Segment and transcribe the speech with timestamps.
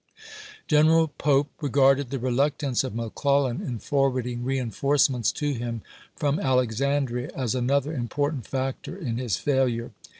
[0.67, 5.83] General Pope regarded the reluctance of Mc Clellan in forwarding reenforcements to him
[6.15, 9.91] from Alexandria as another important factor in his fail ure.